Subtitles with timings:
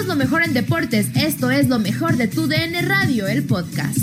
[0.00, 1.14] Somos lo mejor en deportes.
[1.14, 3.98] Esto es lo mejor de tu DN Radio, el podcast.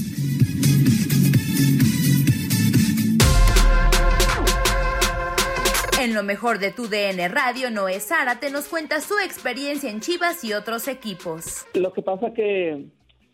[6.00, 10.44] En lo mejor de tu DN Radio, Noé Zárate nos cuenta su experiencia en Chivas
[10.44, 11.66] y otros equipos.
[11.74, 12.86] Lo que pasa que,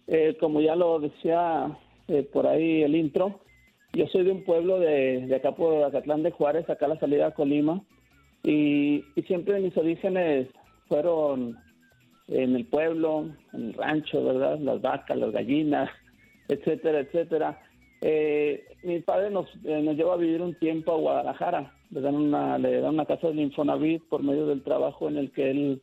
[0.07, 1.77] eh, como ya lo decía
[2.07, 3.41] eh, por ahí el intro,
[3.91, 6.99] yo soy de un pueblo de, de acá por Acatlán de Juárez, acá a la
[7.01, 7.83] salida a Colima,
[8.41, 10.47] y, y siempre mis orígenes
[10.87, 11.57] fueron
[12.27, 14.59] en el pueblo, en el rancho, ¿verdad?
[14.59, 15.89] Las vacas, las gallinas,
[16.47, 17.61] etcétera, etcétera.
[18.01, 21.73] Eh, mi padre nos, eh, nos llevó a vivir un tiempo a Guadalajara.
[21.89, 25.31] Le dan una, le dan una casa de Infonavit por medio del trabajo en el
[25.31, 25.81] que él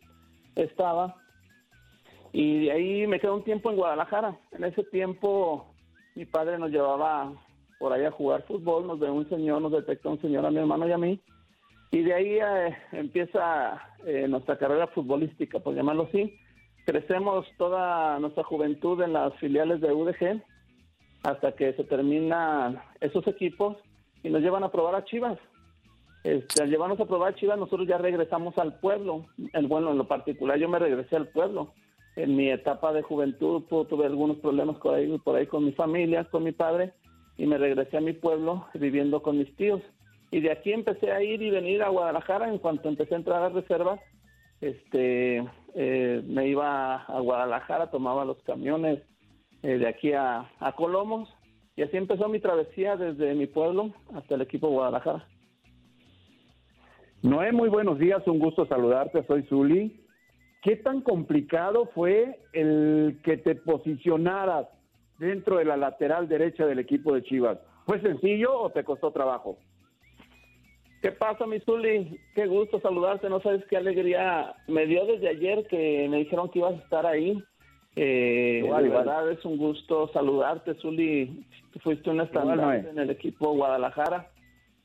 [0.57, 1.17] estaba.
[2.33, 4.39] Y de ahí me quedé un tiempo en Guadalajara.
[4.53, 5.67] En ese tiempo
[6.15, 7.33] mi padre nos llevaba
[7.79, 10.59] por ahí a jugar fútbol, nos ve un señor, nos detecta un señor a mi
[10.59, 11.21] hermano y a mí.
[11.93, 16.39] Y de ahí eh, empieza eh, nuestra carrera futbolística, por llamarlo así.
[16.91, 20.43] Crecemos toda nuestra juventud en las filiales de UDG
[21.23, 23.77] hasta que se terminan esos equipos
[24.25, 25.39] y nos llevan a probar a Chivas.
[26.25, 29.27] Este, al llevarnos a probar a Chivas, nosotros ya regresamos al pueblo.
[29.53, 31.75] El, bueno, en lo particular, yo me regresé al pueblo.
[32.17, 36.25] En mi etapa de juventud tuve algunos problemas por ahí, por ahí con mi familia,
[36.25, 36.93] con mi padre,
[37.37, 39.81] y me regresé a mi pueblo viviendo con mis tíos.
[40.33, 42.49] Y de aquí empecé a ir y venir a Guadalajara.
[42.49, 44.01] En cuanto empecé a entrar a reservas,
[44.61, 49.01] este, eh, me iba a Guadalajara, tomaba los camiones
[49.63, 51.29] eh, de aquí a, Colomos.
[51.77, 55.27] Y así empezó mi travesía desde mi pueblo hasta el equipo Guadalajara.
[57.23, 60.05] Noé, muy buenos días, un gusto saludarte, soy Zuli.
[60.63, 64.69] ¿Qué tan complicado fue el que te posicionaras
[65.19, 67.59] dentro de la lateral derecha del equipo de Chivas?
[67.87, 69.59] ¿Fue sencillo o te costó trabajo?
[71.03, 72.21] ¿Qué pasa, mi Zuli?
[72.35, 73.31] Qué gusto saludarte.
[73.31, 77.07] No sabes qué alegría me dio desde ayer que me dijeron que ibas a estar
[77.07, 77.43] ahí.
[77.97, 81.47] Eh, de verdad es un gusto saludarte, Zuli.
[81.83, 84.29] Fuiste un estandarte en el equipo Guadalajara.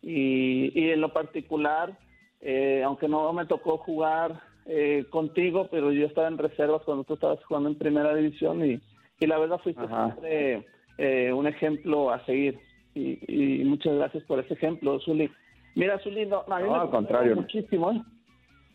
[0.01, 1.97] Y, y en lo particular,
[2.39, 7.15] eh, aunque no me tocó jugar eh, contigo, pero yo estaba en reservas cuando tú
[7.15, 8.79] estabas jugando en primera división y,
[9.19, 10.65] y la verdad fuiste siempre
[10.97, 12.57] eh, un ejemplo a seguir.
[12.93, 15.29] Y, y muchas gracias por ese ejemplo, Zuli.
[15.75, 17.35] Mira, Zuli, no, a mí No, me al costó contrario.
[17.35, 18.01] muchísimo, ¿eh?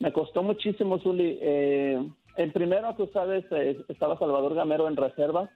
[0.01, 1.39] Me costó muchísimo, Zuli.
[1.41, 1.99] Eh,
[2.37, 5.51] en primero, tú sabes, eh, estaba Salvador Gamero en reserva.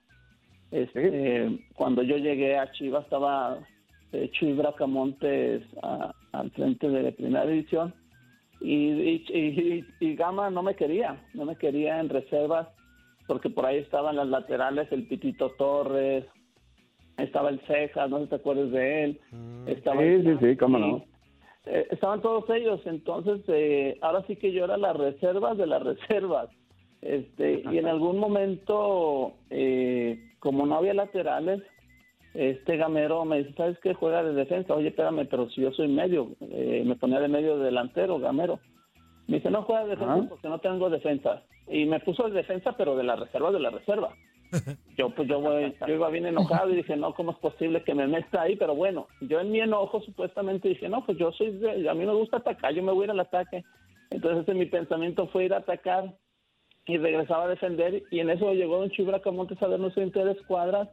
[0.70, 3.58] Este, Cuando yo llegué a Chivas estaba
[4.12, 7.92] eh, Chuy Bracamontes a- al frente de la primera división.
[8.60, 12.68] Y, y, y- y Gama no me quería, no me quería en reservas
[13.26, 16.24] porque por ahí estaban las laterales, el Pitito Torres,
[17.18, 19.20] estaba el Cejas, no sé si te acuerdas de él.
[19.66, 21.04] Estaba Sí, el sí, sí, cómo no.
[21.66, 25.82] Eh, estaban todos ellos, entonces eh, ahora sí que yo era las reservas de las
[25.84, 26.50] reservas.
[27.00, 31.62] Este, y en algún momento, eh, como no había laterales,
[32.32, 33.94] este gamero me dice, ¿sabes qué?
[33.94, 34.74] Juega de defensa.
[34.74, 38.58] Oye, espérame, pero si yo soy medio, eh, me ponía de medio delantero, gamero.
[39.28, 41.42] Me dice, no juega de defensa porque no tengo defensa.
[41.68, 44.14] Y me puso de defensa, pero de la reserva de la reserva.
[44.96, 47.94] Yo pues yo, voy- yo iba bien enojado y dije, no, ¿cómo es posible que
[47.94, 48.56] me meta ahí?
[48.56, 52.04] Pero bueno, yo en mi enojo supuestamente dije, no, pues yo soy, de- a mí
[52.06, 53.64] me gusta atacar, yo me voy a ir al ataque.
[54.10, 56.14] Entonces en mi pensamiento fue ir a atacar
[56.86, 60.36] y regresaba a defender y en eso llegó Don Chibra Camontes a vernos en tres
[60.46, 60.88] cuadras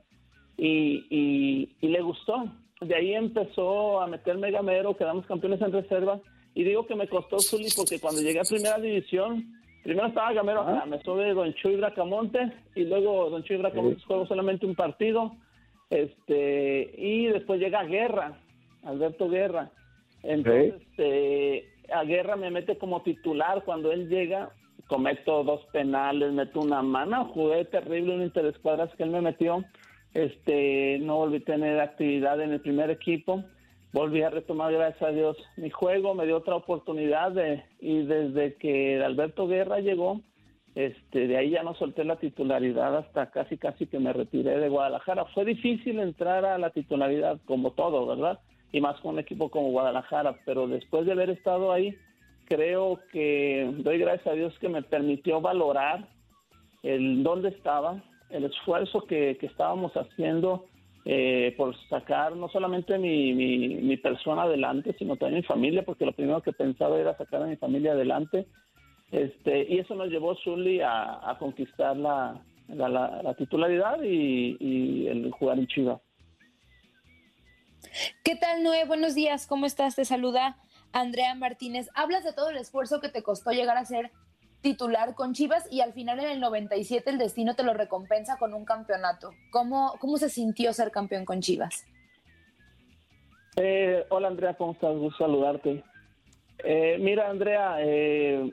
[0.58, 2.46] y, y, y le gustó.
[2.82, 6.20] De ahí empezó a meterme gamero, quedamos campeones en reserva
[6.56, 9.54] y digo que me costó Zuli porque cuando llegué a primera división,
[9.84, 14.66] primero estaba gamero me sube Don Chuy Bracamontes y luego Don Chuy Bracamontes jugó solamente
[14.66, 15.34] un partido
[15.92, 18.40] este y después llega Guerra,
[18.84, 19.70] Alberto Guerra.
[20.24, 24.52] Entonces, este, a Guerra me mete como titular cuando él llega,
[24.88, 29.64] cometo dos penales, meto una mano, jugué terrible un interescuadras que él me metió.
[30.14, 33.44] Este, no volví a tener actividad en el primer equipo.
[33.94, 38.56] Volví a retomar, gracias a Dios, mi juego, me dio otra oportunidad de, y desde
[38.56, 40.22] que Alberto Guerra llegó,
[40.76, 44.70] este, de ahí ya no solté la titularidad hasta casi casi que me retiré de
[44.70, 45.26] Guadalajara.
[45.34, 48.40] Fue difícil entrar a la titularidad, como todo, ¿verdad?
[48.72, 51.94] Y más con un equipo como Guadalajara, pero después de haber estado ahí,
[52.46, 56.08] creo que doy gracias a Dios que me permitió valorar
[56.82, 60.66] el dónde estaba, el esfuerzo que, que estábamos haciendo
[61.06, 66.14] eh, por sacar no solamente mi, mi, persona adelante, sino también mi familia, porque lo
[66.14, 68.48] primero que pensaba era sacar a mi familia adelante.
[69.12, 74.58] Este, y eso nos llevó Zully a, a conquistar la, la, la- la titularidad y,
[74.60, 76.00] y el jugar en Chivas.
[78.24, 78.86] ¿Qué tal, Noé?
[78.86, 79.96] Buenos días, ¿cómo estás?
[79.96, 80.58] Te saluda
[80.94, 81.90] Andrea Martínez.
[81.96, 84.12] Hablas de todo el esfuerzo que te costó llegar a ser
[84.62, 88.54] titular con Chivas y al final en el 97 el destino te lo recompensa con
[88.54, 89.32] un campeonato.
[89.52, 91.86] ¿Cómo, cómo se sintió ser campeón con Chivas?
[93.58, 94.96] Eh, hola Andrea, ¿cómo estás?
[94.96, 95.84] Gusto saludarte.
[96.64, 98.52] Eh, mira Andrea, eh,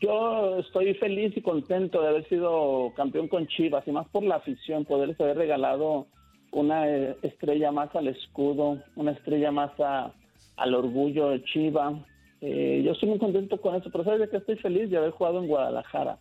[0.00, 4.36] yo estoy feliz y contento de haber sido campeón con Chivas y más por la
[4.36, 6.06] afición, poderles haber regalado
[6.52, 6.88] una
[7.22, 11.94] estrella más al escudo, una estrella más al orgullo de Chivas.
[12.40, 15.40] Yo estoy muy contento con eso, pero sabes de que estoy feliz de haber jugado
[15.40, 16.18] en Guadalajara.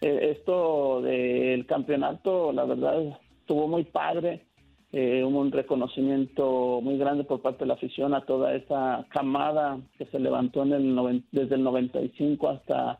[0.00, 4.46] esto del campeonato, la verdad, estuvo muy padre
[4.92, 9.78] eh, hubo un reconocimiento muy grande por parte de la afición a toda esa camada
[9.96, 12.98] que se levantó en el desde el 95 hasta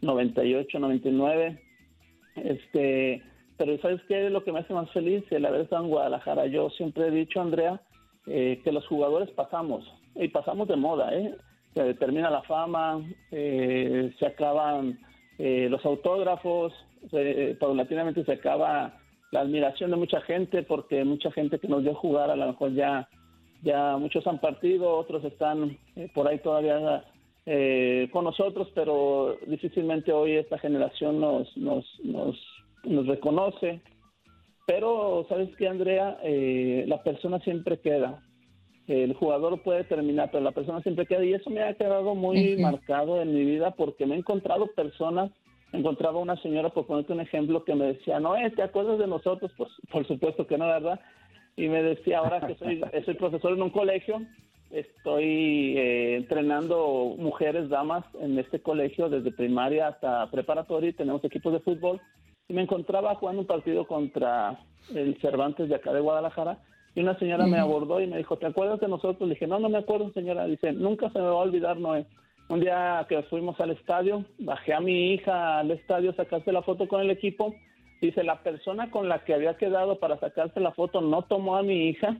[0.00, 1.60] 98, 99.
[2.36, 3.22] Este,
[3.56, 5.24] pero ¿sabes qué es lo que me hace más feliz?
[5.30, 6.46] El haber estado en Guadalajara.
[6.46, 7.80] Yo siempre he dicho, Andrea,
[8.26, 9.84] eh, que los jugadores pasamos,
[10.14, 11.34] y pasamos de moda, ¿eh?
[11.74, 14.98] Se termina la fama, eh, se acaban
[15.38, 16.72] eh, los autógrafos,
[17.58, 18.94] paulatinamente se acaba
[19.34, 22.72] la admiración de mucha gente, porque mucha gente que nos dio jugar, a lo mejor
[22.72, 23.08] ya,
[23.62, 27.04] ya muchos han partido, otros están eh, por ahí todavía
[27.44, 33.80] eh, con nosotros, pero difícilmente hoy esta generación nos, nos, nos, reconoce.
[34.68, 36.16] Pero, ¿sabes qué, Andrea?
[36.22, 38.22] Eh, la persona siempre queda.
[38.86, 41.24] El jugador puede terminar, pero la persona siempre queda.
[41.24, 45.30] Y eso me ha quedado muy marcado en mi vida porque me he encontrado personas
[45.74, 49.50] encontraba una señora, por ponerte un ejemplo, que me decía, no, ¿te acuerdas de nosotros?
[49.56, 51.00] Pues por supuesto que no, ¿verdad?
[51.56, 54.22] Y me decía, ahora que soy, soy profesor en un colegio,
[54.70, 61.52] estoy eh, entrenando mujeres, damas en este colegio desde primaria hasta preparatoria y tenemos equipos
[61.52, 62.00] de fútbol.
[62.48, 64.58] Y me encontraba jugando un partido contra
[64.94, 66.58] el Cervantes de acá de Guadalajara
[66.94, 69.28] y una señora me abordó y me dijo, ¿te acuerdas de nosotros?
[69.28, 70.46] Le dije, no, no me acuerdo, señora.
[70.46, 72.06] Dice, nunca se me va a olvidar, Noé
[72.48, 76.62] un día que fuimos al estadio, bajé a mi hija al estadio a sacarse la
[76.62, 77.54] foto con el equipo.
[78.00, 81.62] Dice, la persona con la que había quedado para sacarse la foto no tomó a
[81.62, 82.16] mi hija.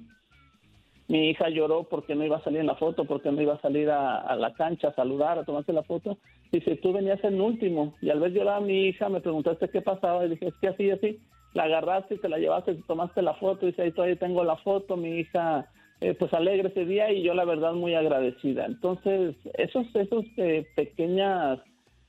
[1.09, 3.61] Mi hija lloró porque no iba a salir en la foto, porque no iba a
[3.61, 6.17] salir a, la cancha a saludar, a tomarse la foto.
[6.51, 7.95] Dice, tú venías en último.
[8.01, 10.25] Y al ver llorar a mi hija, me preguntaste qué pasaba.
[10.25, 11.21] Y dije, es que así, así.
[11.55, 13.67] La agarraste y te la llevaste, y tomaste la foto.
[13.67, 14.97] Dice, ahí todavía tengo la foto.
[14.97, 15.69] Mi hija
[16.01, 18.67] eh, pues alegre ese día y yo la verdad muy agradecida.
[18.67, 21.61] Entonces, esos, esos eh, pequeñas,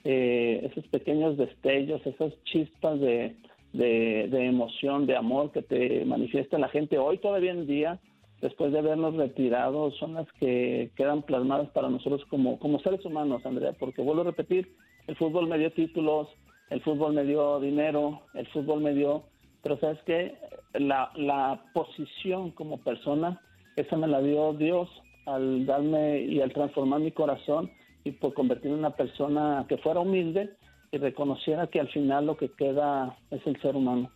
[0.04, 3.36] eh, esos pequeños destellos, esas chispas de,
[3.74, 8.00] de, emoción, de amor que te manifiesta la gente hoy todavía en día,
[8.42, 13.46] después de habernos retirado, son las que quedan plasmadas para nosotros como, como seres humanos,
[13.46, 14.76] Andrea, porque vuelvo a repetir,
[15.08, 16.28] el fútbol me dio títulos,
[16.70, 19.24] el fútbol me dio dinero, el fútbol me dio,
[19.66, 20.38] pero sabes que
[20.76, 23.42] la, la posición como persona
[23.76, 24.88] esa me la dio Dios
[25.26, 27.72] al darme y al transformar mi corazón
[28.04, 30.56] y por convertirme en una persona que fuera humilde
[30.92, 34.12] y reconociera que al final lo que queda es el ser humano.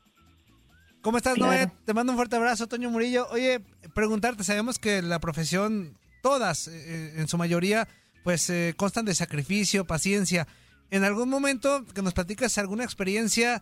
[1.02, 1.72] ¿Cómo estás, Noé?
[1.84, 3.26] Te mando un fuerte abrazo, Toño Murillo.
[3.32, 3.60] Oye,
[3.96, 7.88] preguntarte, sabemos que la profesión, todas, eh, eh, en su mayoría,
[8.24, 10.46] pues eh, constan de sacrificio, paciencia.
[10.92, 13.62] ¿En algún momento que nos platicas alguna experiencia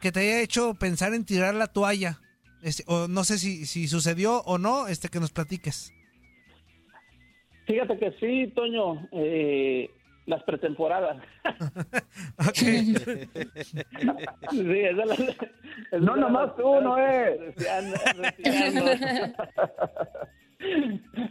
[0.00, 2.20] que te haya hecho pensar en tirar la toalla?
[2.62, 5.92] Este, o no sé si, si sucedió o no, este que nos platiques.
[7.66, 9.90] Fíjate que sí, Toño, eh,
[10.26, 11.22] las pretemporadas.
[12.54, 12.94] sí,
[15.92, 17.54] no, nomás tú, no es.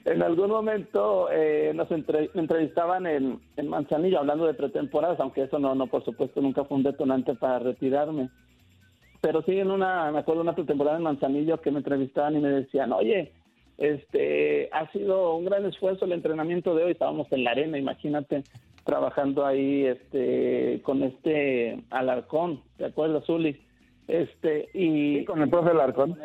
[0.05, 5.75] en algún momento eh, nos entrevistaban en, en, Manzanillo hablando de pretemporadas, aunque eso no,
[5.75, 8.29] no, por supuesto, nunca fue un detonante para retirarme
[9.23, 12.49] pero sí en una, me acuerdo una temporada en Manzanillo que me entrevistaban y me
[12.49, 13.31] decían, oye,
[13.77, 18.43] este, ha sido un gran esfuerzo el entrenamiento de hoy, estábamos en la arena, imagínate,
[18.83, 23.61] trabajando ahí, este, con este Alarcón, ¿te acuerdas, Zuli?
[24.09, 25.23] Este, y...
[25.23, 26.19] con el profe Alarcón.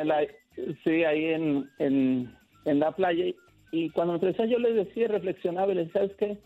[0.82, 2.34] sí, ahí en, en,
[2.64, 3.24] en la playa,
[3.70, 6.38] y cuando me entrevistaba yo les decía, reflexionaba y les decía, ¿sabes qué?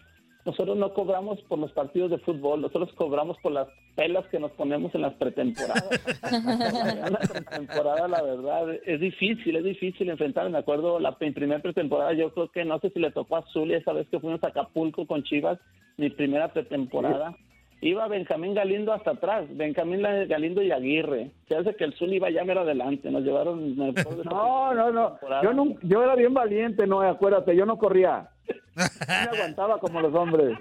[0.45, 4.51] nosotros no cobramos por los partidos de fútbol, nosotros cobramos por las pelas que nos
[4.53, 5.89] ponemos en las pretemporadas.
[7.11, 10.51] la pretemporada, la verdad, es difícil, es difícil enfrentar.
[10.51, 13.79] Me acuerdo la primera pretemporada, yo creo que no sé si le tocó a Zulia
[13.79, 15.61] esa vez que fuimos a Acapulco con Chivas,
[15.97, 17.37] mi primera pretemporada.
[17.83, 21.33] Iba Benjamín Galindo hasta atrás, Benjamín Galindo y Aguirre.
[21.49, 23.77] Se hace que el Zul iba ya mero adelante, nos llevaron...
[24.25, 28.29] no, no, no, yo, no, yo era bien valiente, no, acuérdate, yo no corría.
[28.77, 30.57] me aguantaba como los hombres.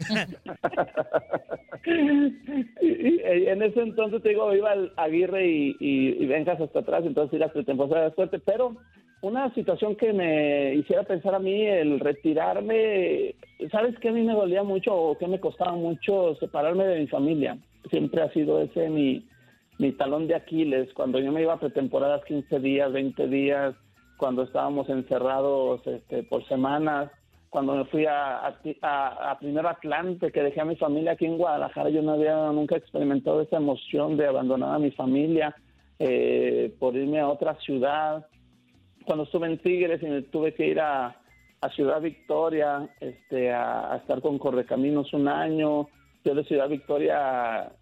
[2.80, 7.38] y, en ese entonces te digo, iba al Aguirre y, y, vengas hasta atrás, entonces
[7.38, 8.76] ir a de suerte, pero
[9.22, 13.34] una situación que me hiciera pensar a mí el retirarme,
[13.70, 17.06] ¿sabes qué a mí me dolía mucho o qué me costaba mucho separarme de mi
[17.06, 17.58] familia?
[17.90, 19.26] Siempre ha sido ese mi,
[19.78, 23.74] mi talón de Aquiles, cuando yo me iba a pretemporadas 15 días, 20 días,
[24.16, 27.10] cuando estábamos encerrados este, por semanas,
[27.50, 29.38] cuando me fui a, a, a,
[29.70, 33.56] Atlante, que dejé a mi familia aquí en Guadalajara, yo no había nunca experimentado esa
[33.56, 35.54] emoción de abandonar a mi familia
[35.98, 38.26] eh, por irme a otra ciudad.
[39.10, 41.16] Cuando estuve en Tigres y me tuve que ir a,
[41.74, 45.88] Ciudad Victoria este, a, estar con Correcaminos un año,
[46.24, 47.72] yo de Ciudad Victoria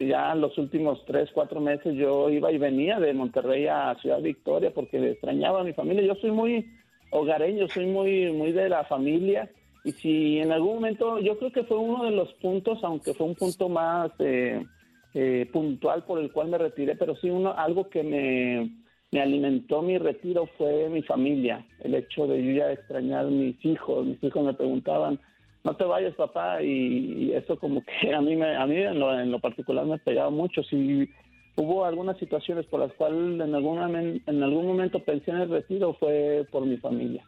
[0.00, 4.72] ya los últimos tres, cuatro meses yo iba y venía de Monterrey a Ciudad Victoria
[4.72, 6.06] porque extrañaba a mi familia.
[6.06, 6.64] Yo soy muy
[7.10, 9.50] hogareño, soy muy, muy de la familia.
[9.84, 13.26] Y si en algún momento, yo creo que fue uno de los puntos, aunque fue
[13.26, 14.64] un punto más eh,
[15.12, 19.82] eh, puntual por el cual me retiré, pero sí uno, algo que me, me alimentó
[19.82, 21.64] mi retiro fue mi familia.
[21.80, 24.06] El hecho de yo ya extrañar a mis hijos.
[24.06, 25.18] Mis hijos me preguntaban,
[25.64, 29.18] no te vayas papá, y, eso como que a mí, me, a mí en lo,
[29.18, 30.62] en lo particular me pegaba mucho.
[30.62, 31.08] Si
[31.56, 35.94] hubo algunas situaciones por las cuales en algún, en algún momento pensé en el retiro
[35.94, 37.24] fue por mi familia.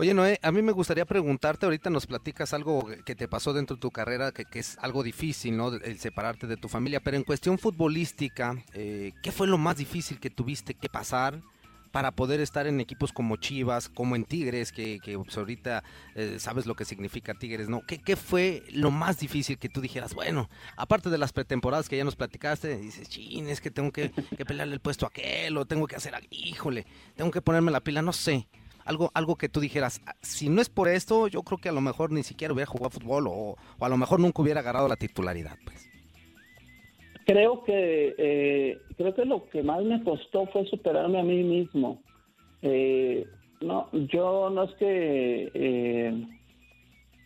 [0.00, 3.76] Oye, Noé, a mí me gustaría preguntarte, ahorita nos platicas algo que te pasó dentro
[3.76, 5.74] de tu carrera, que, es algo difícil, ¿no?
[5.74, 10.18] El separarte de tu familia, pero en cuestión futbolística, eh, ¿qué fue lo más difícil
[10.18, 11.42] que tuviste que pasar?
[11.92, 15.82] para poder estar en equipos como Chivas, como en Tigres, que, que pues, ahorita
[16.14, 17.84] eh, sabes lo que significa Tigres, ¿no?
[17.84, 20.14] ¿Qué, ¿Qué, fue lo más difícil que tú dijeras?
[20.14, 24.12] Bueno, aparte de las pretemporadas que ya nos platicaste, dices, chin, es que tengo que,
[24.12, 27.80] que pelearle el puesto a aquel, o tengo que hacer, híjole, tengo que ponerme la
[27.80, 28.46] pila, no sé.
[28.90, 31.72] Algo, algo que tú dijeras, ah, si no es por esto, yo creo que a
[31.72, 34.88] lo mejor ni siquiera hubiera jugado fútbol o, o a lo mejor nunca hubiera agarrado
[34.88, 35.88] la titularidad, pues.
[37.24, 42.02] Creo que eh, creo que lo que más me costó fue superarme a mí mismo.
[42.62, 43.24] Eh,
[43.60, 46.26] no, yo no es que eh,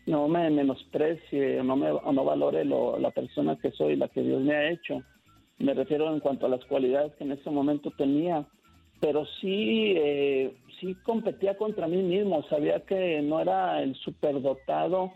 [0.04, 4.54] no me menosprecie no me no valore la persona que soy, la que Dios me
[4.54, 5.02] ha hecho.
[5.59, 8.47] Me refiero en cuanto a las cualidades que en ese momento tenía,
[9.01, 9.95] pero sí
[10.81, 12.43] sí competía contra mí mismo.
[12.49, 15.13] Sabía que no era el superdotado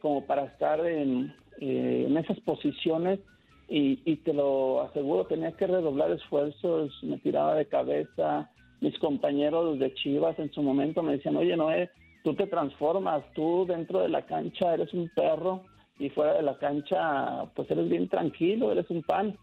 [0.00, 3.20] como para estar en, en esas posiciones
[3.68, 8.50] y, te lo aseguro, tenía que redoblar esfuerzos, me tiraba de cabeza.
[8.80, 11.90] Mis compañeros de Chivas en su momento me decían, oye Noé,
[12.22, 15.62] tú te transformas, tú dentro de la cancha eres un perro
[15.98, 19.36] y fuera de la cancha pues eres bien tranquilo, eres un pan.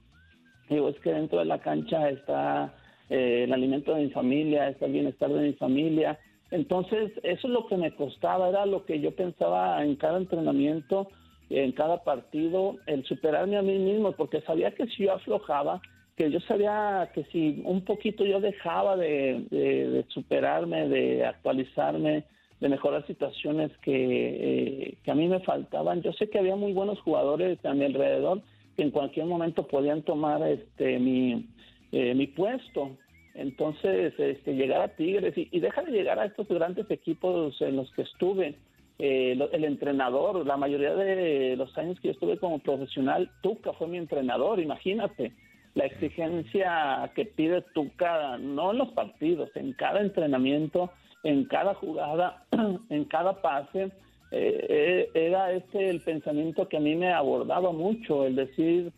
[0.70, 2.74] Digo, es que dentro de la cancha está
[3.10, 6.20] eh, el alimento de mi familia, el bienestar de mi familia.
[6.52, 11.10] Entonces, eso es lo que me costaba, era lo que yo pensaba en cada entrenamiento,
[11.50, 15.82] en cada partido, el superarme a mí mismo, porque sabía que si yo aflojaba,
[16.16, 22.24] que yo sabía que si un poquito yo dejaba de, superarme, de actualizarme,
[22.60, 26.02] de mejorar situaciones que, eh, que, a mí me faltaban.
[26.02, 28.42] Yo sé que había muy buenos jugadores a mi alrededor
[28.76, 31.46] que en cualquier momento podían tomar este mi,
[31.94, 32.98] eh, mi puesto.
[33.36, 37.92] Entonces, este, llegar a Tigres y, deja de llegar a estos grandes equipos en los
[37.94, 38.56] que estuve
[39.00, 43.88] eh, el entrenador, la mayoría de los años que yo estuve como profesional, Tuca fue
[43.88, 45.32] mi entrenador, imagínate.
[45.76, 50.92] La exigencia que pide Tuca, no en los partidos, en cada entrenamiento,
[51.24, 52.44] en cada jugada,
[52.90, 53.92] en cada pase,
[54.32, 58.92] eh, eh, era este el pensamiento que a mí me abordaba mucho, el decir,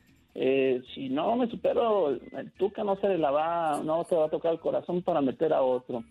[0.94, 4.54] si no me supero, el Tuca no se la va, no te va a tocar
[4.54, 6.04] el corazón para meter a otro.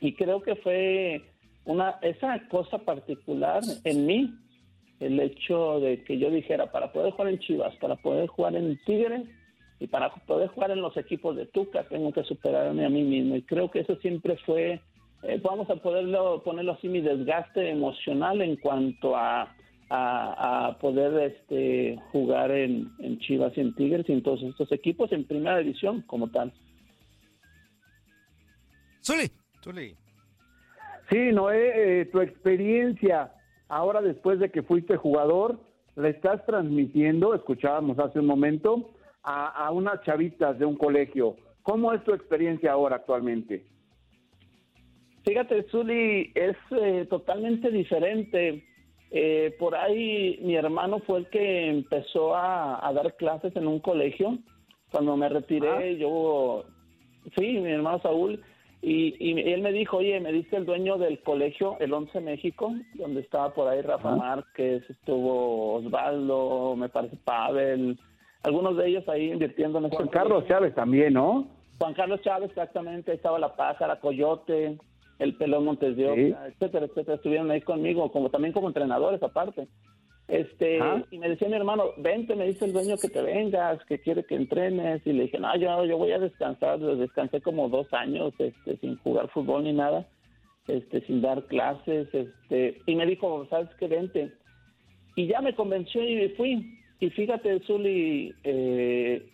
[0.00, 1.22] Y creo que fue
[1.64, 4.34] una esa cosa particular en mí,
[5.00, 8.78] el hecho de que yo dijera, para poder jugar en Chivas, para poder jugar en
[8.84, 9.22] Tigres
[9.78, 13.36] y para poder jugar en los equipos de Tuca, tengo que superarme a mí mismo.
[13.36, 14.80] Y creo que eso siempre fue,
[15.22, 19.54] eh, vamos a poderlo ponerlo así, mi desgaste emocional en cuanto a,
[19.96, 25.12] a, poder este, jugar en, en Chivas y en Tigres y en todos estos equipos
[25.12, 26.52] en primera división como tal.
[29.02, 29.30] Zuli.
[29.62, 29.96] Zuli.
[31.10, 33.32] Sí, Noé, eh, tu experiencia
[33.68, 35.60] ahora después de que fuiste jugador,
[35.96, 38.90] la estás transmitiendo, escuchábamos hace un momento,
[39.22, 41.36] a, unas chavitas de un colegio.
[41.62, 43.64] ¿Cómo es tu experiencia ahora actualmente?
[45.24, 48.62] Fíjate, Zuli, es eh, totalmente diferente.
[49.16, 54.38] Eh, por ahí mi hermano fue el que empezó a, dar clases en un colegio.
[54.90, 56.64] Cuando me retiré, yo,
[57.36, 58.42] sí, mi hermano Saúl,
[58.82, 62.74] Y, y, él me dijo, oye, me dice el dueño del colegio, el 11 México,
[62.94, 67.96] donde estaba por ahí Rafa Márquez, estuvo Osvaldo, me parece Pavel,
[68.42, 71.46] algunos de ellos ahí invirtiendo en Juan Carlos Chávez también, ¿no?
[71.78, 74.76] Juan Carlos Chávez, exactamente, ahí estaba La Pájara, Coyote,
[75.18, 79.68] el Pelón Montes de Oca, etcétera, etcétera, estuvieron ahí conmigo, como también como entrenadores aparte.
[80.26, 80.78] Este,
[81.10, 84.24] y me decía mi hermano, vente, me dice el dueño que te vengas, que quiere
[84.24, 88.32] que entrenes, y le dije, no, yo, yo voy a descansar, descansé como dos años,
[88.38, 90.08] este, sin jugar fútbol ni nada,
[90.66, 94.32] este, sin dar clases, este, y me dijo, sabes qué, vente,
[95.14, 99.28] y ya me convenció y me fui, y fíjate, Zuli, eh,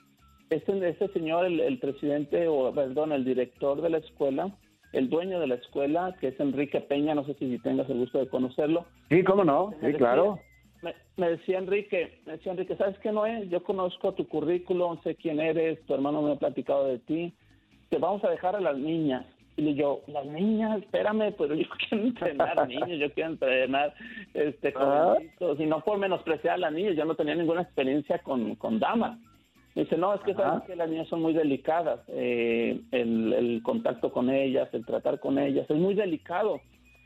[0.50, 4.52] este, este señor, el, el presidente, o perdón, el director de la escuela,
[4.92, 8.18] el dueño de la escuela, que es Enrique Peña, no sé si tengas el gusto
[8.18, 8.87] de conocerlo.
[9.09, 10.38] Sí, cómo no, sí, claro
[11.16, 13.49] me, decía Enrique, me decía Enrique, ¿sabes qué, Noé?
[13.49, 17.35] Yo conozco tu currículum, sé quién eres, tu hermano me ha platicado de ti,
[17.88, 19.26] te vamos a dejar a las niñas.
[19.56, 23.94] Y yo, las niñas, espérame, pero yo quiero entrenar niños, yo quiero entrenar
[24.32, 24.73] este,
[25.59, 29.18] y no por menospreciar a las niñas, yo no tenía ninguna experiencia con, con damas.
[29.74, 34.12] Dice, no, es que sabes que las niñas son muy delicadas, eh, el, el contacto
[34.12, 36.60] con ellas, el tratar con ellas, es muy delicado.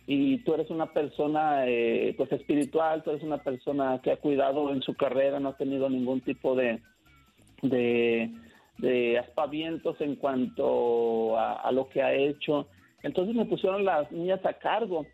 [0.07, 4.71] Y tú eres una persona eh, pues espiritual, tú eres una persona que ha cuidado
[4.71, 6.81] en su carrera, no ha tenido ningún tipo de,
[7.63, 12.67] de, aspavientos en cuanto a, lo que ha hecho.
[13.03, 15.07] Entonces me pusieron las niñas a cargo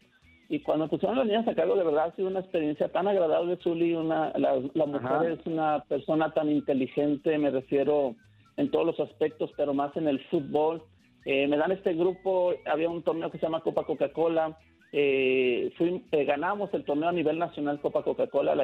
[0.50, 3.56] y cuando pusieron las niñas a cargo de verdad ha sido una experiencia tan agradable,
[3.62, 8.16] Zuli, una, la, la mujer es una persona tan inteligente, me refiero
[8.56, 10.82] en todos los aspectos, pero más en el fútbol.
[11.24, 14.58] Eh, me dan este grupo, había un torneo que se llama Copa Coca-Cola,
[14.92, 18.56] eh, eh, ganamos el torneo a nivel nacional Copa Coca-Cola,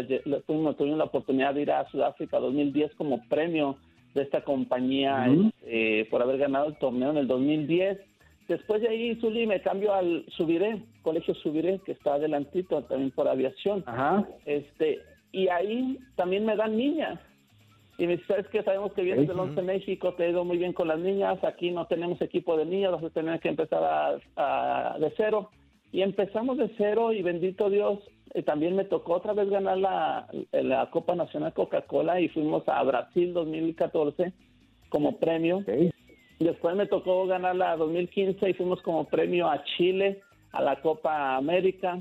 [0.45, 3.76] tuvimos, la oportunidad de ir a Sudáfrica 2010 como premio
[4.12, 5.28] de esta compañía
[5.64, 8.00] eh, por haber ganado el torneo en el 2010.
[8.49, 13.26] Después de ahí, Zuli, me cambio al Subiré, Colegio Subiré, que está adelantito también por
[13.26, 13.85] aviación.
[14.45, 15.00] Este,
[15.33, 17.19] y ahí también me dan niñas.
[17.99, 18.62] Y me dice, ¿sabes qué?
[18.62, 21.71] Sabemos que vienes del 11 México, te ha ido muy bien con las niñas, aquí
[21.71, 25.50] no tenemos equipo de niñas, vas a tener que empezar a, de cero
[25.93, 28.00] y empezamos de cero y bendito Dios,
[28.35, 32.83] eh, también me tocó otra vez ganar la, la Copa Nacional Coca-Cola y fuimos a
[32.83, 34.35] Brasil 2014
[34.91, 35.65] como premio.
[36.39, 40.23] Después me tocó ganar la 2015 y fuimos como premio a Chile,
[40.53, 41.99] a la Copa América.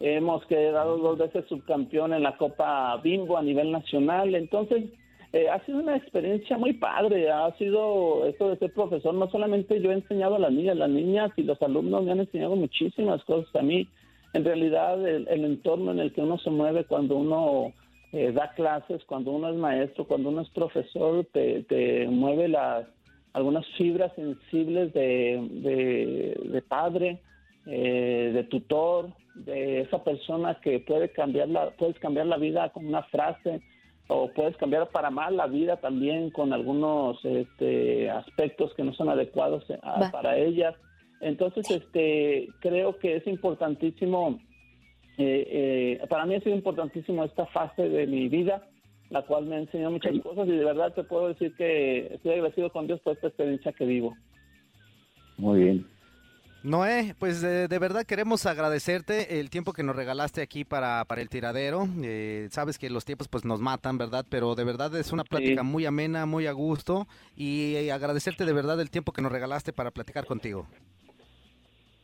[0.00, 4.34] Hemos quedado dos veces subcampeón en la Copa Bimbo a nivel nacional.
[4.34, 4.84] Entonces,
[5.32, 9.80] eh, ha sido una experiencia muy padre, ha sido esto de ser profesor, no solamente
[9.80, 13.22] yo he enseñado a las niñas, las niñas y los alumnos me han enseñado muchísimas
[13.24, 13.86] cosas a mí.
[14.32, 17.72] En realidad el, entorno en el que uno se mueve cuando uno
[18.12, 22.86] eh, da clases, cuando uno es maestro, cuando uno es profesor, te, mueve las
[23.32, 27.20] algunas fibras sensibles de, de, padre,
[27.66, 32.86] eh, de tutor, de esa persona que puede cambiar la, puedes cambiar la vida con
[32.86, 33.60] una frase,
[34.10, 39.08] o puedes cambiar para mal la vida también con algunos este, aspectos que no son
[39.08, 39.78] adecuados eh,
[40.10, 40.74] para ellas.
[41.20, 44.40] Entonces, este, creo que es importantísimo,
[45.16, 48.66] eh, eh, para mí ha sido importantísimo esta fase de mi vida,
[49.10, 52.32] la cual me ha enseñado muchas cosas y de verdad te puedo decir que estoy
[52.32, 54.16] agradecido con Dios por esta experiencia que vivo.
[55.36, 55.86] Muy bien.
[56.62, 61.30] Noé, pues de, verdad queremos agradecerte el tiempo que nos regalaste aquí para, para el
[61.30, 61.88] tiradero.
[62.02, 64.26] Eh, sabes que los tiempos pues nos matan, ¿verdad?
[64.28, 68.52] Pero de verdad es una plática muy amena, muy a gusto y eh, agradecerte de
[68.52, 70.66] verdad el tiempo que nos regalaste para platicar contigo.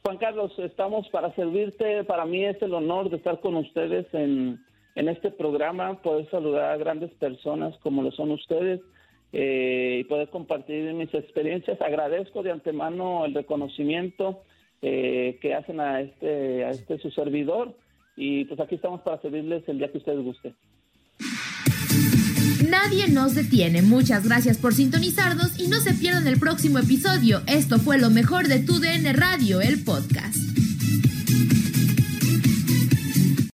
[0.05, 2.05] Juan Carlos, estamos para servirte.
[2.05, 4.64] Para mí es el honor de estar con ustedes en,
[4.96, 8.80] en este programa, poder saludar a grandes personas como lo son ustedes.
[9.32, 11.80] Eh, y poder compartir mis experiencias.
[11.82, 14.42] Agradezco de antemano el reconocimiento
[14.80, 17.76] eh, que hacen a este, a este su servidor
[18.16, 20.54] y pues aquí estamos para servirles el día que ustedes gusten.
[22.70, 23.82] Nadie nos detiene.
[23.82, 27.40] Muchas gracias por sintonizarnos y no se pierdan el próximo episodio.
[27.46, 30.65] Esto fue lo mejor de Tu DN Radio, el podcast.